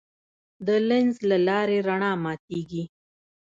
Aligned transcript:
د 0.65 0.67
لینز 0.87 1.15
له 1.29 1.37
لارې 1.47 1.77
رڼا 1.87 2.11
ماتېږي. 2.23 2.83